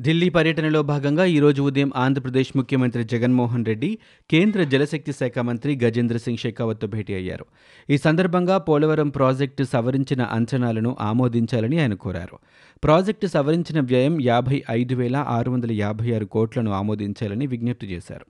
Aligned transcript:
ఢిల్లీ 0.00 0.28
పర్యటనలో 0.28 0.82
భాగంగా 0.82 1.24
ఈరోజు 1.24 1.62
ఉదయం 1.62 1.92
ఆంధ్రప్రదేశ్ 1.96 2.56
ముఖ్యమంత్రి 2.56 3.04
జగన్మోహన్ 3.04 3.64
రెడ్డి 3.64 3.98
కేంద్ర 4.30 4.62
జలశక్తి 4.62 5.12
శాఖ 5.12 5.38
మంత్రి 5.38 5.72
గజేంద్ర 5.84 6.16
సింగ్ 6.16 6.36
షెకావత్తో 6.36 6.86
భేటీ 6.86 7.14
అయ్యారు. 7.14 7.46
ఈ 7.90 7.96
సందర్భంగా 7.96 8.58
పోలవరం 8.58 9.08
ప్రాజెక్టు 9.08 9.62
సవరించిన 9.62 10.22
అంచనాలను 10.22 10.96
ఆమోదించాలని 11.00 11.80
ఆయన 11.80 11.94
కోరారు. 11.94 12.38
ప్రాజెక్టు 12.84 13.26
సవరించిన 13.26 13.80
వ్యయం 13.80 14.22
యాభై 14.22 14.62
ఐదు 14.70 14.94
వేల 14.94 15.16
ఆరు 15.16 15.50
వందల 15.50 15.72
యాభై 15.72 16.14
ఆరు 16.14 16.24
కోట్లను 16.24 16.70
ఆమోదించాలని 16.70 17.46
విజ్ఞప్తి 17.46 17.86
చేశారు. 17.86 18.26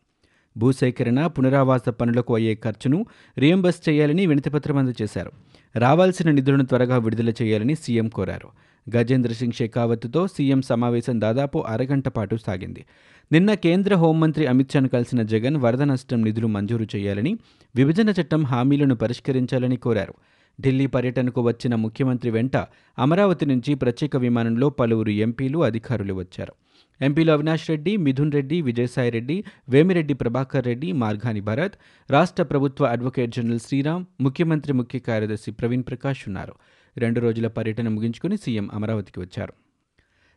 భూసేకరణ 0.58 1.26
పునరావాస 1.26 1.88
పనులకు 1.88 2.34
అయ్యే 2.34 2.54
ఖర్చును 2.54 3.06
రియంబర్స్ 3.38 3.88
చేయాలని 3.88 4.26
వినతిపత్రం 4.26 4.76
అందజేశారు. 4.76 5.32
రావాల్సిన 5.76 6.30
నిధులను 6.30 6.64
త్వరగా 6.64 6.96
విడుదల 6.96 7.30
చేయాలని 7.30 7.74
సీఎం 7.74 8.08
కోరారు. 8.08 8.48
గజేంద్ర 8.96 9.32
సింగ్ 9.32 9.52
షెకావత్తో 9.52 10.26
సీఎం 10.26 10.62
సమావేశం 10.62 11.20
దాదాపు 11.20 11.58
అరగంట 11.58 12.08
పాటు 12.08 12.36
సాగింది. 12.46 12.84
నిన్న 13.32 13.54
కేంద్ర 13.54 13.94
హోంమంత్రి 13.94 14.46
అమిత్ 14.46 14.72
షాను 14.72 14.88
కలిసిన 14.88 15.22
జగన్ 15.22 15.56
వరద 15.56 15.82
నష్టం 15.82 16.22
నిధులు 16.22 16.46
మంజూరు 16.46 16.86
చేయాలని 16.96 17.38
విభజన 17.76 18.14
చట్టం 18.20 18.44
హామీలను 18.44 18.94
పరిష్కరించాలని 18.94 19.76
కోరారు. 19.76 20.14
ఢిల్లీ 20.60 20.86
పర్యటనకు 20.86 21.40
వచ్చిన 21.40 21.74
ముఖ్యమంత్రి 21.74 22.30
వెంట 22.30 22.56
అమరావతి 22.98 23.46
నుంచి 23.46 23.74
ప్రత్యేక 23.74 24.16
విమానంలో 24.16 24.70
పలువురు 24.70 25.10
ఎంపీలు 25.10 25.58
అధికారులు 25.58 26.14
వచ్చారు. 26.14 26.52
ఎంపీలు 27.00 27.32
అవినాష్ 27.32 27.70
రెడ్డి 27.70 27.96
మిథున్ 27.96 28.32
రెడ్డి 28.32 28.60
విజయసాయి 28.60 29.10
రెడ్డి 29.10 29.44
వేమిరెడ్డి 29.68 30.14
ప్రభాకర్ 30.14 30.64
రెడ్డి 30.64 30.92
మార్గాని 30.92 31.40
భరత్ 31.40 31.76
రాష్ట్ర 32.10 32.42
ప్రభుత్వ 32.42 32.84
అడ్వకేట్ 32.84 33.36
జనరల్ 33.36 33.64
శ్రీరామ్ 33.66 34.04
ముఖ్యమంత్రి 34.20 34.72
ముఖ్య 34.72 34.98
కార్యదర్శి 34.98 35.52
ప్రవీణ్ 35.52 35.82
ప్రకాష్ 35.82 36.28
ఉన్నారు. 36.28 36.54
రెండు 36.98 37.20
రోజుల 37.20 37.46
పర్యటన 37.46 37.88
ముగించుకుని 37.88 38.36
సీఎం 38.36 38.70
అమరావతికి 38.72 39.20
వచ్చారు. 39.20 39.54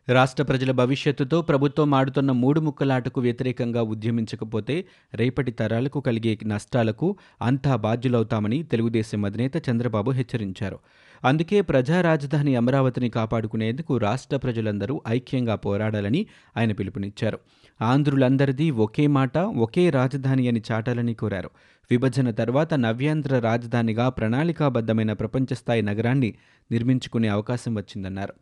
రాష్ట్ర 0.08 0.42
ప్రజల 0.44 0.70
భవిష్యత్తుతో 0.70 1.42
ప్రభుత్వం 1.42 1.94
ఆడుతున్న 1.94 2.30
మూడు 2.32 2.60
ముక్కలాటకు 2.60 3.20
వ్యతిరేకంగా 3.20 3.82
ఉద్యమించకపోతే 3.82 4.84
రేపటి 5.14 5.52
తరాలకు 5.52 6.00
కలిగే 6.00 6.38
నష్టాలకు 6.46 7.16
అంతా 7.42 7.76
బాధ్యులవుతామని 7.76 8.62
తెలుగుదేశం 8.62 9.24
అధినేత 9.24 9.52
చంద్రబాబు 9.70 10.10
హెచ్చరించారు. 10.10 10.78
అందుకే 11.24 11.60
ప్రజా 11.60 12.00
రాజధాని 12.00 12.56
అమరావతిని 12.56 13.10
కాపాడుకునేందుకు 13.10 13.96
రాష్ట్ర 13.96 14.36
ప్రజలందరూ 14.36 15.02
ఐక్యంగా 15.08 15.54
పోరాడాలని 15.54 16.26
ఆయన 16.56 16.72
పిలుపునిచ్చారు. 16.72 17.38
ఆంధ్రులందరిది 17.82 18.70
ఒకే 18.70 19.06
మాట 19.06 19.38
ఒకే 19.38 19.90
రాజధాని 19.90 20.48
అని 20.48 20.62
చాటాలని 20.72 21.14
కోరారు. 21.14 21.50
విభజన 21.90 22.30
తర్వాత 22.30 22.74
నవ్యాంధ్ర 22.74 23.38
రాజధానిగా 23.38 24.08
ప్రణాళికాబద్ధమైన 24.08 25.12
ప్రపంచస్థాయి 25.12 25.82
నగరాన్ని 25.82 26.34
నిర్మించుకునే 26.72 27.28
అవకాశం 27.28 27.74
వచ్చిందన్నారు. 27.74 28.34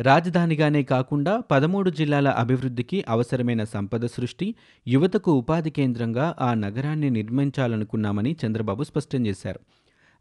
రాజధానిగానే 0.00 0.82
కాకుండా 0.82 1.42
పదమూడు 1.50 1.90
జిల్లాల 1.90 2.28
అభివృద్ధికి 2.28 3.04
అవసరమైన 3.08 3.64
సంపద 3.64 4.06
సృష్టి 4.06 4.54
యువతకు 4.88 5.32
ఉపాధి 5.32 5.70
కేంద్రంగా 5.70 6.34
ఆ 6.40 6.54
నగరాన్ని 6.54 7.10
నిర్మించాలనుకున్నామని 7.10 8.36
చంద్రబాబు 8.46 8.82
స్పష్టం 8.82 9.26
చేశారు. 9.26 9.60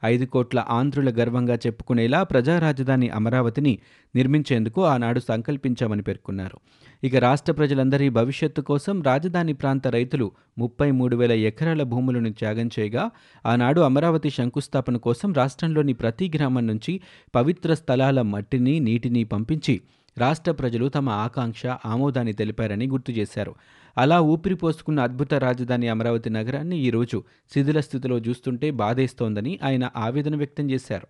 ఐదు 0.06 0.26
కోట్ల 0.26 0.60
ఆంధ్రుల 0.70 1.10
గర్వంగా 1.10 1.56
చెప్పుకునేలా 1.66 2.24
ప్రజా 2.24 2.60
రాజధాని 2.60 3.10
అమరావతిని 3.10 3.74
నిర్మించేందుకు 4.16 4.82
ఆనాడు 4.86 5.20
సంకల్పించామని 5.20 6.02
పేర్కొన్నారు. 6.02 6.58
ఇక 7.04 7.16
రాష్ట్ర 7.18 7.54
ప్రజలందరి 7.54 8.10
భవిష్యత్తు 8.10 8.62
కోసం 8.62 9.02
రాజధాని 9.02 9.54
ప్రాంత 9.54 9.88
రైతులు 9.88 10.28
ముప్పై 10.58 10.92
మూడు 10.92 11.16
వేల 11.16 11.32
ఎకరాల 11.32 11.84
భూములను 11.84 12.32
త్యాగం 12.32 12.70
చేయగా 12.80 13.04
ఆనాడు 13.46 13.82
అమరావతి 13.82 14.30
శంకుస్థాపన 14.30 14.98
కోసం 14.98 15.34
రాష్ట్రంలోని 15.34 15.94
ప్రతి 15.94 16.32
గ్రామం 16.36 16.68
నుంచి 16.68 16.94
పవిత్ర 17.36 17.74
స్థలాల 17.74 18.22
మట్టిని 18.22 18.80
నీటిని 18.80 19.24
పంపించి 19.24 19.76
రాష్ట్ర 20.18 20.52
ప్రజలు 20.52 20.90
తమ 20.90 21.10
ఆకాంక్ష 21.10 21.66
ఆమోదాన్ని 21.66 22.34
తెలిపారని 22.34 22.88
గుర్తు 22.88 23.12
చేశారు. 23.12 23.56
అలా 23.98 24.22
ఊపిరి 24.22 24.56
పోసుకున్న 24.56 25.00
అద్భుత 25.00 25.34
రాజధాని 25.34 25.88
అమరావతి 25.88 26.30
నగరాన్ని 26.30 26.78
ఈరోజు 26.78 27.24
శిథిల 27.54 27.80
స్థితిలో 27.80 28.18
చూస్తుంటే 28.18 28.72
బాధేస్తోందని 28.72 29.60
ఆయన 29.64 29.90
ఆవేదన 29.96 30.36
వ్యక్తం 30.36 30.72
చేశారు. 30.72 31.08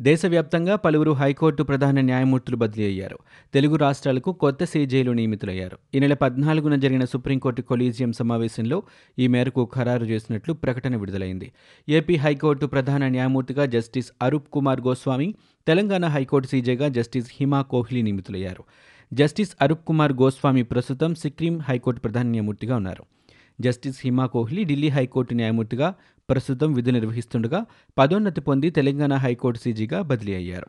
దేశవ్యాప్తంగా 0.00 0.76
పలువురు 0.76 1.10
హైకోర్టు 1.10 1.62
ప్రధాన 1.62 2.00
న్యాయమూర్తులు 2.00 2.56
బదిలీ 2.56 2.86
అయ్యారు. 2.86 3.18
తెలుగు 3.54 3.76
రాష్ట్రాలకు 3.76 4.32
కొత్త 4.32 4.64
సీజేలు 4.64 5.12
నియమితులయ్యారు. 5.12 5.78
ఈ 5.94 5.98
నెల 5.98 6.14
పద్నాలుగున 6.14 6.76
జరిగిన 6.76 7.04
సుప్రీంకోర్టు 7.04 7.62
కొలీజియం 7.62 8.12
సమావేశంలో 8.12 8.82
ఈ 9.18 9.26
మేరకు 9.26 9.68
ఖరారు 9.74 10.04
చేసినట్లు 10.04 10.54
ప్రకటన 10.54 10.96
విడుదలైంది. 10.96 11.52
ఏపీ 11.88 12.16
హైకోర్టు 12.16 12.66
ప్రధాన 12.66 13.08
న్యాయమూర్తిగా 13.08 13.66
justice 13.66 14.12
Arup 14.22 14.48
Kumar 14.48 14.80
Goswami 14.80 15.34
Telangana 15.66 16.06
high court 16.06 16.48
సీజేగా 16.48 16.88
justice 16.88 17.30
Hima 17.40 17.62
Kohli 17.62 18.02
నియమితులయ్యారు. 18.02 18.64
జస్టిస్ 19.14 19.56
అరూప్ 19.62 19.84
కుమార్ 19.86 20.12
గోస్వామి 20.12 20.62
ప్రస్తుతం 20.62 21.14
సిక్కిం 21.14 21.58
హైకోర్టు 21.58 22.00
ప్రధాన 22.00 22.26
న్యాయమూర్తిగా 22.26 22.76
ఉన్నారు. 22.76 23.15
Justice 23.60 23.96
Hima 24.04 24.26
Kohli 24.26 24.64
Delhi 24.64 24.88
high court 24.88 25.34
న్యాయమూర్తిగా 25.34 25.94
ప్రస్తుతం 26.30 26.72
విధులు 26.72 26.94
నిర్వహిస్తుండగా 26.94 27.66
పదోన్నతి 27.98 28.40
పొంది 28.40 28.70
తెలంగాణ 28.70 29.14
హైకోర్టు 29.14 29.60
సీజీగా 29.60 30.02
బదిలీ 30.02 30.34
అయ్యారు. 30.34 30.66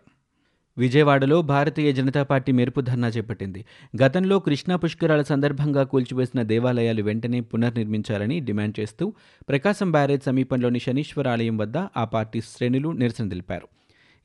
విజయవాడలో 0.77 1.41
భారతీయ 1.41 1.93
జనతా 1.93 2.23
పార్టీ 2.23 2.51
మెరుపు 2.51 2.81
ధర్నా 2.81 3.07
చేపట్టింది. 3.07 3.65
గతంలో 4.03 4.39
కృష్ణా 4.39 4.75
పుష్కరాల 4.75 5.21
సందర్భంగా 5.21 5.83
కూల్చివేసిన 5.83 6.41
దేవాలయాలు 6.41 7.03
వెంటనే 7.03 7.41
పునర్నిర్మించాలని 7.41 8.39
డిమాండ్ 8.39 8.79
చేస్తూ 8.79 9.13
ప్రకాశం 9.49 9.91
బ్యారేజ్ 9.91 10.23
సమీపంలోని 10.23 10.79
శనీశ్వర 10.79 11.29
ఆలయం 11.29 11.57
వద్ద 11.57 11.77
ఆ 11.77 12.05
పార్టీ 12.05 12.41
శ్రేణులు 12.41 12.89
నిరసన 12.89 13.29
తెలిపారు. 13.29 13.67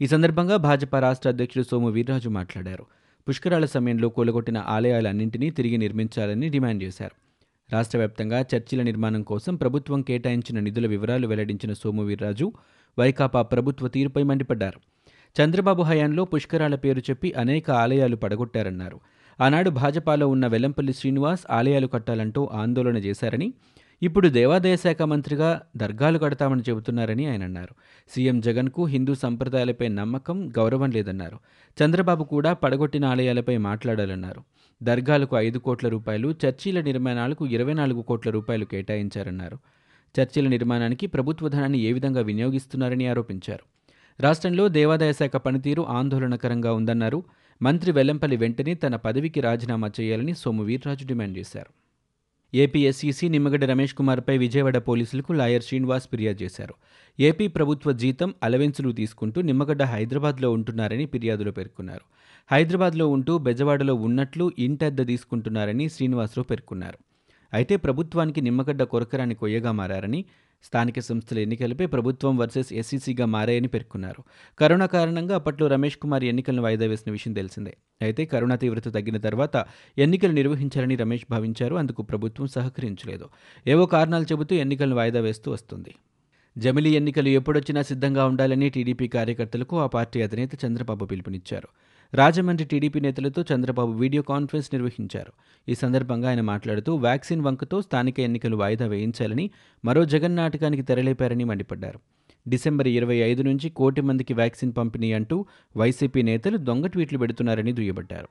ఈ 0.01 0.07
సందర్భంగా 0.07 0.57
భాజపా 0.57 1.01
రాష్ట్ర 1.01 1.29
అధ్యక్షుడు 1.29 1.65
సోము 1.65 1.89
వీర్రాజు 1.89 2.29
మాట్లాడారు. 2.29 2.87
పుష్కరాల 3.29 3.65
సమయంలో 3.65 4.09
కూలగొట్టిన 4.09 4.59
ఆలయాలన్నింటినీ 4.59 5.51
తిరిగి 5.51 5.77
నిర్మించాలని 5.77 6.49
డిమాండ్ 6.49 6.83
చేశారు. 6.83 7.32
రాష్ట్ర 7.71 7.99
వ్యాప్తంగా 7.99 8.45
చర్చిల 8.55 8.83
నిర్మాణం 8.83 9.23
కోసం 9.23 9.57
ప్రభుత్వం 9.57 10.03
కేటాయించిన 10.03 10.61
నిధుల 10.61 10.87
వివరాలు 10.87 11.27
వెల్లడించిన 11.27 11.73
సోము 11.73 12.03
వీర్రాజు 12.03 12.53
వైకాపా 12.99 13.43
ప్రభుత్వ 13.43 13.89
తీరుపై 13.89 14.23
మండిపడ్డారు. 14.23 14.81
చంద్రబాబు 15.37 15.83
హయాంలో 15.83 16.25
పుష్కరాల 16.25 16.75
పేరు 16.75 17.01
చెప్పి 17.01 17.33
అనేక 17.33 17.71
ఆలయాలు 17.71 18.17
పడగొట్టారన్నారు. 18.17 19.01
ఆనాడు 19.41 19.71
భాజపాలో 19.71 20.29
ఉన్న 20.29 20.47
వెల్లంపల్లి 20.47 20.93
శ్రీనివాస్ 20.93 21.45
ఆలయాలు 21.51 21.87
కట్టాలంటూ 21.87 22.51
ఆందోళన 22.53 22.97
చేశారని 22.97 23.49
ఇప్పుడు 24.03 24.29
దేవాదాయ 24.29 24.77
శాఖ 24.77 25.03
మంత్రిగా 25.03 25.63
దర్గాలు 25.77 26.19
కడతామని 26.19 26.63
చెబుతున్నారని 26.69 27.27
ఆయన 27.27 27.45
అన్నారు. 27.45 27.75
సీఎం 28.15 28.41
జగన్కు 28.41 28.85
హిందూ 28.85 29.15
సంప్రదాయాలపై 29.15 29.89
నమ్మకం 29.89 30.53
గౌరవం 30.59 30.91
లేదన్నారు. 30.91 31.39
చంద్రబాబు 31.85 32.25
కూడా 32.25 32.53
పడగొట్టిన 32.53 33.05
ఆలయాలపై 33.05 33.57
మాట్లాడాలన్నారు. 33.57 34.43
దర్గాలకు 34.83 35.37
ఐదు 35.37 35.59
కోట్ల 35.59 35.89
రూపాయలు 35.89 36.35
చర్చీల 36.47 36.81
నిర్మాణాలకు 36.81 37.47
ఇరవై 37.47 37.73
నాలుగు 37.73 38.03
కోట్ల 38.03 38.31
రూపాయలు 38.31 38.65
కేటాయించారన్నారు. 38.65 39.59
చర్చిల 40.21 40.49
నిర్మాణానికి 40.49 41.07
ప్రభుత్వ 41.07 41.49
ధనాన్ని 41.49 41.79
ఏ 41.79 41.93
విధంగా 41.93 42.21
వినియోగిస్తున్నారని 42.21 43.07
ఆరోపించారు. 43.07 43.65
రాష్ట్రంలో 44.21 44.69
దేవాదాయ 44.69 45.13
శాఖ 45.13 45.37
పనితీరు 45.37 45.83
ఆందోళనకరంగా 45.83 46.73
ఉందన్నారు. 46.73 47.25
మంత్రి 47.63 47.93
వెల్లంపల్లి 47.93 48.37
వెంటనే 48.37 48.75
తన 48.75 48.97
పదవికి 48.97 49.41
రాజీనామా 49.41 49.91
చేయాలని 50.01 50.35
సోము 50.35 50.63
వీర్రాజు 50.63 51.07
డిమాండ్ 51.07 51.39
చేశారు. 51.39 51.82
ఏపీఎస్ఈసీ 52.55 53.29
నిమ్మగడ్డ 53.29 53.65
రమేష్ 53.65 53.95
కుమార్పై 53.95 54.39
విజయవాడ 54.39 54.79
పోలీసులకు 54.79 55.33
లాయర్ 55.33 55.63
శ్రీనివాస్ 55.63 56.09
ఫిర్యాదు 56.09 56.43
చేశారు. 56.43 56.75
ఏపీ 57.21 57.47
ప్రభుత్వ 57.49 57.93
జీతం 57.93 58.35
అలవెన్సులు 58.43 58.93
తీసుకుంటూ 58.93 59.43
నిమ్మగడ్డ 59.43 59.83
హైదరాబాద్లో 59.83 60.53
ఉంటున్నారని 60.53 61.07
ఫిర్యాదులో 61.07 61.53
పేర్కొన్నారు. 61.53 62.01
హైదరాబాద్లో 62.53 63.09
ఉంటూ 63.09 63.39
బెజవాడలో 63.39 63.95
ఉన్నట్లు 63.95 64.53
ఇంటద్దె 64.59 65.05
తీసుకుంటున్నారని 65.05 65.89
శ్రీనివాసరావు 65.89 66.45
పేర్కొన్నారు. 66.45 66.99
అయితే 67.53 67.77
ప్రభుత్వానికి 67.77 68.41
నిమ్మగడ్డ 68.41 68.83
కొరకరాని 68.83 69.35
కొయ్యగా 69.35 69.73
మారారని 69.73 70.25
స్థానిక 70.63 71.01
సంస్థల 71.01 71.39
ఎన్నికలపై 71.39 71.87
ప్రభుత్వం 71.87 72.37
వర్సెస్ 72.37 72.73
ఎస్సీసీగా 72.73 73.27
మారాయని 73.27 73.69
పేర్కొన్నారు. 73.69 74.25
కరోనా 74.59 74.87
కారణంగా 74.87 75.35
అప్పట్లో 75.35 75.67
రమేష్ 75.67 75.97
కుమార్ 75.97 76.25
ఎన్నికలను 76.25 76.63
వాయిదా 76.63 76.87
వేసిన 76.87 77.13
విషయం 77.13 77.35
తెలిసిందే. 77.35 77.77
అయితే 78.03 78.25
కరోనా 78.25 78.57
తీవ్రత 78.57 78.95
తగ్గిన 78.95 79.19
తర్వాత 79.19 79.65
ఎన్నికలు 79.99 80.33
నిర్వహించాలని 80.33 80.97
రమేష్ 80.97 81.25
భావించారు. 81.31 81.75
అందుకు 81.75 82.03
ప్రభుత్వం 82.03 82.47
సహకరించలేదు. 82.47 83.29
ఏవో 83.67 83.87
కారణాలు 83.87 84.25
చెబుతూ 84.25 84.57
ఎన్నికలను 84.57 84.97
వాయిదా 84.97 85.21
వేస్తూ 85.21 85.53
వస్తుంది. 85.53 85.95
జమిలీ 86.59 86.91
ఎన్నికలు 86.91 87.29
ఎప్పుడొచ్చినా 87.29 87.83
సిద్ధంగా 87.83 88.25
ఉండాలని 88.25 88.71
టీడీపీ 88.71 89.09
కార్యకర్తలకు 89.09 89.79
ఆ 89.79 89.87
పార్టీ 89.87 90.23
అధినేత 90.23 90.65
చంద్రబాబు 90.65 91.05
పిలుపునిచ్చారు. 91.05 91.69
రాజమండ్రి 92.15 92.67
టీడీపీ 92.67 93.01
నేతలతో 93.01 93.45
చంద్రబాబు 93.55 93.93
వీడియో 93.93 94.23
కాన్ఫరెన్స్ 94.23 94.69
నిర్వహించారు. 94.73 95.33
ఈ 95.69 95.75
సందర్భంగా 95.75 96.29
ఆయన 96.29 96.41
మాట్లాడుతూ 96.41 96.95
వ్యాక్సిన్ 96.95 97.41
వంకతో 97.41 97.83
స్థానిక 97.83 98.21
ఎన్నికలు 98.21 98.57
వాయిదా 98.57 98.87
వేయించాలని 98.87 99.51
మరో 99.85 100.05
జగన్ 100.05 100.37
నాటకానికి 100.37 100.83
తెరలేపారని 100.83 101.45
మండిపడ్డారు. 101.45 102.01
డిసెంబర్ 102.49 102.89
ఇరవై 102.89 103.17
ఐదు 103.31 103.43
నుంచి 103.43 103.71
కోటి 103.71 104.01
మందికి 104.01 104.35
వ్యాక్సిన్ 104.35 104.73
పంపిణీ 104.77 105.13
అంటూ 105.13 105.47
వైసీపీ 105.77 106.23
నేతలు 106.23 106.57
దొంగ 106.57 106.87
ట్వీట్లు 106.87 107.19
పెడుతున్నారని 107.19 107.73
దుయ్యబట్టారు. 107.73 108.29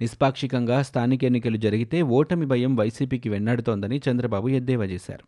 నిష్పాక్షికంగా 0.00 0.82
స్థానిక 0.82 1.24
ఎన్నికలు 1.24 1.56
జరిగితే 1.56 2.02
ఓటమి 2.02 2.46
భయం 2.46 2.76
వైసీపీకి 2.76 3.28
వెన్నాడుతోందని 3.28 4.00
చంద్రబాబు 4.08 4.48
ఎద్దేవా 4.48 4.84
చేశారు. 4.84 5.26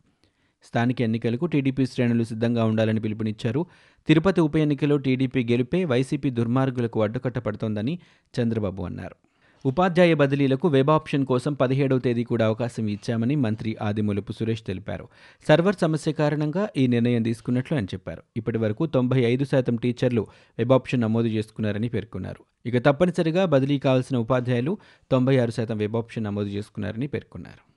స్థానిక 0.66 1.02
ఎన్నికలకు 1.02 1.46
టీడీపీ 1.46 1.86
శ్రేణులు 1.86 2.24
సిద్ధంగా 2.24 2.64
ఉండాలని 2.64 3.00
పిలుపునిచ్చారు. 3.00 3.66
తిరుపతి 4.08 4.40
ఉప 4.40 4.56
ఎన్నికలో 4.56 4.96
టీడీపీ 4.96 5.44
గెలుపే 5.44 5.84
వైసీపీ 5.84 6.30
దుర్మార్గులకు 6.30 7.02
అడ్డుకట్టపడుతోందని 7.02 7.98
చంద్రబాబు 8.34 8.82
అన్నారు. 8.82 9.16
ఉపాధ్యాయ 9.64 10.14
బదిలీలకు 10.14 10.68
వెబ్ 10.68 10.90
ఆప్షన్ 10.90 11.26
కోసం 11.26 11.52
పదిహేడవ 11.52 11.98
తేదీ 11.98 12.24
కూడా 12.24 12.46
అవకాశం 12.46 12.88
ఇచ్చామని 12.88 13.36
మంత్రి 13.36 13.76
ఆదిమూలపు 13.82 14.32
సురేష్ 14.32 14.62
తెలిపారు. 14.62 15.08
సర్వర్ 15.48 15.76
సమస్య 15.80 16.12
కారణంగా 16.12 16.68
ఈ 16.76 16.86
నిర్ణయం 16.86 17.22
తీసుకున్నట్లు 17.22 17.74
ఆయన 17.76 17.84
చెప్పారు. 17.84 18.22
ఇప్పటి 18.36 18.58
వరకు 18.58 18.86
తొంభై 18.86 19.20
ఐదు 19.20 19.44
శాతం 19.44 19.76
టీచర్లు 19.76 20.26
వెబ్ 20.58 20.72
ఆప్షన్ 20.72 21.00
నమోదు 21.00 21.28
చేసుకున్నారని 21.28 21.88
పేర్కొన్నారు. 21.88 22.44
ఇక 22.66 22.78
తప్పనిసరిగా 22.78 23.44
బదిలీ 23.44 23.78
కావాల్సిన 23.78 24.16
ఉపాధ్యాయులు 24.16 24.78
తొంభై 25.10 25.38
ఆరు 25.38 25.50
శాతం 25.50 25.78
వెబ్ 25.78 25.96
ఆప్షన్ 25.96 26.24
నమోదు 26.24 26.48
చేసుకున్నారని 26.48 27.06
పేర్కొన్నారు. 27.06 27.75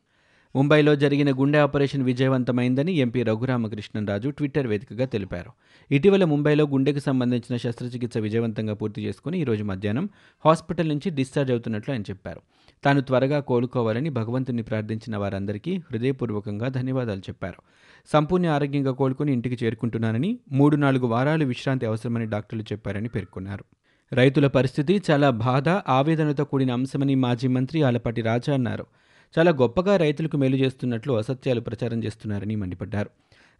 ముంబైలో 0.55 0.95
జరిగిన 0.95 1.31
గుండె 1.31 1.59
ఆపరేషన్ 1.59 2.03
విజయవంతమైందని 2.03 2.91
ఎంపీ 2.91 3.23
రఘురామకృష్ణరాజు 3.23 4.29
ట్విట్టర్ 4.29 4.67
వేదికగా 4.67 5.05
తెలిపారు. 5.05 5.51
ఇటీవల 5.93 6.23
ముంబైలో 6.23 6.67
గుండెకు 6.67 6.99
సంబంధించిన 6.99 7.57
శస్త్రచికిత్స 7.57 8.17
విజయవంతంగా 8.17 8.73
పూర్తి 8.73 9.01
చేసుకుని 9.01 9.41
ఈరోజు 9.41 9.63
మధ్యాహ్నం 9.63 10.09
హాస్పిటల్ 10.45 10.89
నుంచి 10.89 11.09
డిశ్చార్జ్ 11.09 11.51
అవుతున్నట్లు 11.51 11.93
ఆయన 11.93 12.01
చెప్పారు. 12.01 12.41
తాను 12.83 13.01
త్వరగా 13.01 13.39
కోలుకోవాలని 13.39 14.09
భగవంతుని 14.09 14.63
ప్రార్థించిన 14.63 15.17
వారందరికీ 15.17 15.77
హృదయపూర్వకంగా 15.77 16.67
ధన్యవాదాలు 16.67 17.19
చెప్పారు. 17.19 17.61
సంపూర్ణ 18.13 18.45
ఆరోగ్యంగా 18.47 18.91
కోలుకుని 18.91 19.33
ఇంటికి 19.33 19.65
చేరుకుంటున్నానని 19.65 20.39
మూడు 20.51 20.75
నాలుగు 20.75 21.07
వారాలు 21.07 21.45
విశ్రాంతి 21.45 21.85
అవసరమని 21.85 22.25
డాక్టర్లు 22.25 22.63
చెప్పారని 22.63 23.09
పేర్కొన్నారు. 23.09 23.65
రైతుల 24.13 24.47
పరిస్థితి 24.47 25.01
చాలా 25.11 25.29
బాధ 25.29 25.69
ఆవేదనతో 25.69 26.45
కూడిన 26.45 26.71
అంశమని 26.71 27.15
మాజీ 27.15 27.47
మంత్రి 27.47 27.83
ఆలపాటి 27.83 28.21
రాజా 28.21 28.53
అన్నారు. 28.53 28.85
చాలా 29.37 29.51
గొప్పగా 29.51 29.97
రైతులకు 29.97 30.37
మేలు 30.37 30.55
చేస్తున్నట్లు 30.55 31.13
అసత్యాలు 31.13 31.61
ప్రచారం 31.61 32.03
చేస్తున్నారని 32.03 32.55
మండిపడ్డారు. 32.55 33.09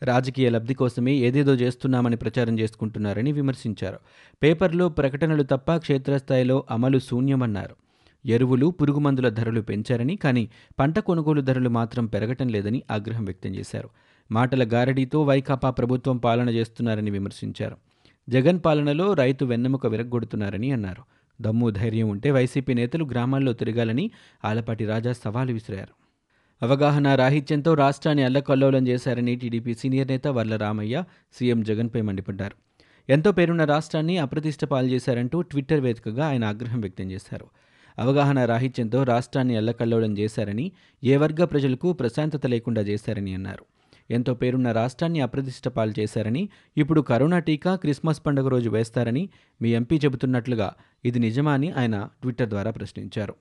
రాజకీయ 0.04 0.50
లబ్ధి 0.50 0.74
కోసమే 0.74 1.14
ఏదేదో 1.14 1.54
చేస్తున్నామని 1.54 2.16
ప్రచారం 2.16 2.60
చేసుకుంటున్నారని 2.60 3.32
విమర్శించారు. 3.32 3.98
పేపర్లో 4.44 4.90
ప్రకటనలు 4.90 5.44
తప్ప 5.44 5.76
క్షేత్రస్థాయిలో 5.76 6.64
అమలు 6.72 7.00
శూన్యమన్నారు. 7.00 7.76
ఎరువులు 8.26 8.68
పురుగుమందుల 8.68 9.30
ధరలు 9.30 9.62
పెంచారని 9.62 10.16
కానీ 10.16 10.50
పంట 10.80 11.00
కొనుగోలు 11.00 11.42
ధరలు 11.42 11.70
మాత్రం 11.70 12.06
పెరగటం 12.06 12.48
లేదని 12.48 12.84
ఆగ్రహం 12.92 13.26
వ్యక్తం 13.26 13.56
చేశారు. 13.56 13.90
మాటల 14.32 14.70
గారడీతో 14.74 15.24
వైకాపా 15.24 15.70
ప్రభుత్వం 15.70 16.18
పాలన 16.18 16.50
చేస్తున్నారని 16.50 17.12
విమర్శించారు. 17.12 17.78
జగన్ 18.30 18.60
పాలనలో 18.66 19.14
రైతు 19.14 19.46
వెన్నెముక 19.46 19.88
విరగ్గొడుతున్నారని 19.88 20.72
అన్నారు. 20.72 21.19
దమ్ము 21.42 21.70
ధైర్యం 21.70 22.10
ఉంటే 22.10 22.32
వైసీపీ 22.32 22.74
నేతలు 22.74 23.06
గ్రామాల్లో 23.06 23.54
తిరగాలని 23.54 24.12
ఆలపాటి 24.46 24.86
రాజా 24.86 25.12
సవాలు 25.12 25.54
విసిరారు. 25.54 25.94
అవగాహన 26.62 27.16
రాహిత్యంతో 27.16 27.74
రాష్ట్రాన్ని 27.74 28.24
అల్లకల్లోలం 28.24 28.88
చేశారని 28.88 29.36
టీడీపీ 29.36 29.74
సీనియర్ 29.74 30.08
నేత 30.08 30.28
వర్ల 30.28 30.56
రామయ్య 30.56 31.04
సీఎం 31.34 31.64
జగన్పై 31.64 32.02
మండిపడ్డారు. 32.02 32.56
ఎంతో 33.10 33.32
పేరున్న 33.32 33.64
రాష్ట్రాన్ని 33.64 34.18
అప్రతిష్ట 34.18 34.66
పాలు 34.66 34.88
చేశారంటూ 34.88 35.42
ట్విట్టర్ 35.42 35.80
వేదికగా 35.80 36.28
ఆయన 36.28 36.46
ఆగ్రహం 36.46 36.80
వ్యక్తం 36.80 37.12
చేశారు. 37.12 37.48
అవగాహన 38.00 38.46
రాహిత్యంతో 38.46 39.04
రాష్ట్రాన్ని 39.04 39.56
అల్లకల్లోలం 39.56 40.18
చేశారని 40.18 40.72
ఏ 41.04 41.18
వర్గ 41.18 41.44
ప్రజలకు 41.44 41.94
ప్రశాంతత 41.94 42.46
లేకుండా 42.46 42.82
చేశారని 42.82 43.34
అన్నారు. 43.34 43.66
ఎంతో 44.12 44.34
పేరున్న 44.34 44.72
రాష్ట్రాన్ని 44.72 45.20
అప్రతిష్ట 45.20 45.68
పాలు 45.68 45.94
చేశారని 46.00 46.50
ఇప్పుడు 46.78 47.02
కరోనా 47.02 47.40
టీకా 47.40 47.76
క్రిస్మస్ 47.76 48.26
పండుగ 48.26 48.48
రోజు 48.48 48.70
వేస్తారని 48.70 49.30
మీ 49.62 49.70
ఎంపీ 49.70 49.96
చెబుతున్నట్లుగా 49.96 50.74
ఇది 51.06 51.20
నిజమా 51.20 51.54
అని 51.54 51.72
ఆయన 51.72 52.10
ట్విట్టర్ 52.22 52.50
ద్వారా 52.50 52.72
ప్రశ్నించారు. 52.72 53.36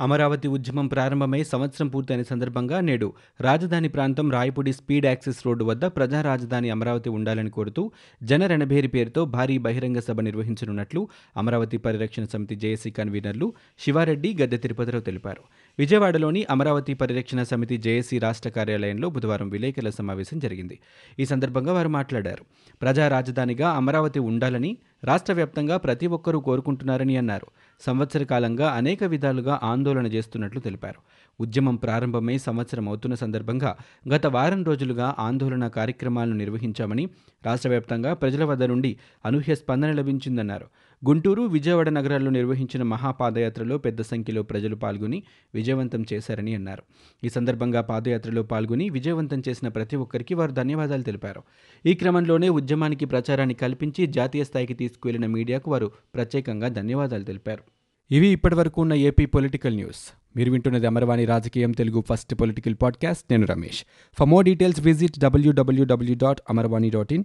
అమరావతి 0.00 0.48
ఉద్యమం 0.48 0.86
ప్రారంభమై 0.86 1.42
సంవత్సరం 1.42 1.88
పూర్తయిన 1.88 2.22
సందర్భంగా 2.22 2.80
నేడు 2.80 3.12
రాజధాని 3.40 3.88
ప్రాంతం 3.88 4.30
రాయపూడి 4.30 4.72
స్పీడ్ 4.72 5.06
యాక్సెస్ 5.06 5.46
రోడ్డు 5.46 5.64
వద్ద 5.64 5.84
ప్రజా 5.84 6.22
రాజధాని 6.22 6.70
అమరావతి 6.70 7.08
ఉండాలని 7.08 7.50
కోరుతూ 7.50 7.92
జనరణభేరి 8.22 8.88
పేరుతో 8.88 9.24
భారీ 9.24 9.58
బహిరంగ 9.58 9.98
సభ 9.98 10.20
నిర్వహించనున్నట్లు 10.20 11.08
అమరావతి 11.36 11.76
పరిరక్షణ 11.76 12.24
సమితి 12.24 12.56
జేఏసీ 12.56 12.90
కన్వీనర్లు 12.90 13.52
శివారెడ్డి 13.78 14.36
గద్దె 14.42 14.56
తిరుపతిరావు 14.56 15.02
తెలిపారు. 15.02 15.42
విజయవాడలోని 15.78 16.46
అమరావతి 16.50 16.94
పరిరక్షణ 16.94 17.42
సమితి 17.42 17.76
జేఏసీ 17.76 18.18
రాష్ట్ర 18.18 18.48
కార్యాలయంలో 18.48 19.10
బుధవారం 19.10 19.48
విలేకరుల 19.48 19.90
సమావేశం 19.90 20.38
జరిగింది. 20.38 20.78
ఈ 21.18 21.24
సందర్భంగా 21.24 21.72
వారు 21.72 21.88
మాట్లాడారు. 21.88 22.44
ప్రజా 22.82 23.08
రాజధానిగా 23.08 23.70
అమరావతి 23.70 24.18
ఉండాలని 24.18 24.76
రాష్ట్ర 25.04 25.32
వ్యాప్తంగా 25.32 25.76
ప్రతి 25.76 26.06
ఒక్కరూ 26.06 26.40
కోరుకుంటున్నారని 26.40 27.16
అన్నారు. 27.16 27.46
సంవత్సర 27.80 28.22
కాలంగా 28.22 28.70
అనేక 28.70 29.04
విధాలుగా 29.04 29.60
ఆందోళన 29.62 30.06
చేస్తున్నట్లు 30.06 30.60
తెలిపారు. 30.60 31.00
ఉద్యమం 31.40 31.76
ప్రారంభమై 31.76 32.38
సంవత్సరం 32.38 32.88
అవుతున్న 32.88 33.14
సందర్భంగా 33.14 33.76
గత 34.14 34.26
వారం 34.26 34.64
రోజులుగా 34.64 35.14
ఆందోళన 35.18 35.68
కార్యక్రమాలను 35.68 36.34
నిర్వహించామని 36.34 37.08
రాష్ట్ర 37.46 37.68
వ్యాప్తంగా 37.68 38.14
ప్రజల 38.14 38.44
వద్ద 38.44 38.62
నుండి 38.62 38.96
అనూహ్య 39.26 39.54
స్పందన 39.54 39.92
లభించిందన్నారు. 39.92 40.66
గుంటూరు 41.06 41.42
విజయవాడ 41.42 41.88
నగరాల్లో 41.88 42.30
నిర్వహించిన 42.30 42.82
మహాపాదయాత్రలో 42.82 43.78
పెద్ద 43.78 44.02
సంఖ్యలో 44.02 44.42
ప్రజలు 44.42 44.76
పాల్గొని 44.76 45.22
విజయవంతం 45.54 46.04
చేశారని 46.12 46.54
అన్నారు. 46.54 46.82
ఈ 47.24 47.28
సందర్భంగా 47.28 47.80
పాదయాత్రలో 47.80 48.42
పాల్గొని 48.42 48.90
విజయవంతం 48.90 49.42
చేసిన 49.48 49.68
ప్రతి 49.68 49.96
ఒక్కరికి 49.96 50.34
వారు 50.34 50.52
ధన్యవాదాలు 50.52 51.02
తెలిపారు. 51.02 51.42
ఈ 51.86 51.94
క్రమంలోనే 51.94 52.48
ఉద్యమానికి 52.48 53.06
ప్రచారాన్ని 53.06 53.54
కల్పించి 53.54 54.06
జాతీయ 54.06 54.44
స్థాయికి 54.44 54.74
తీసుకువెళ్ళిన 54.74 55.26
మీడియాకు 55.26 55.70
వారు 55.70 55.90
ప్రత్యేకంగా 56.14 56.68
ధన్యవాదాలు 56.68 57.22
తెలిపారు. 57.22 57.62
ఇవి 58.10 58.28
ఇప్పటివరకు 58.28 58.80
ఉన్న 58.80 58.94
ఏపీ 58.94 59.26
పొలిటికల్ 59.26 59.74
న్యూస్. 59.74 60.14
మీరు 60.36 60.52
వింటున్నది 60.52 60.86
అమరవాణి 60.86 61.24
రాజకీయం 61.24 61.72
తెలుగు 61.72 62.04
ఫస్ట్ 62.08 62.34
పొలిటికల్ 62.34 62.74
పాడ్కాస్ట్. 62.82 63.24
నేను 63.30 63.46
Ramesh. 63.46 63.84
For 64.18 64.28
more 64.28 64.44
details 64.44 64.80
visit 64.80 65.18
W W W 65.18 66.16
dot 66.22 66.40
Amarvani 66.50 66.90
dot 66.90 67.12
in. 67.12 67.24